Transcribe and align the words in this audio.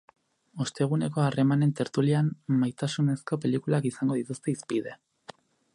Osteguneko 0.63 1.21
harremanen 1.23 1.73
tertulian 1.81 2.31
maitasunezko 2.63 3.41
pelikulak 3.45 3.89
izango 3.93 4.21
dituzte 4.23 4.55
hizpide. 4.57 4.99